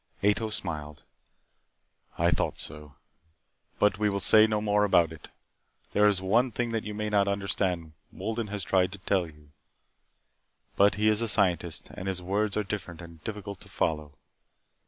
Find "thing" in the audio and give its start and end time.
6.51-6.71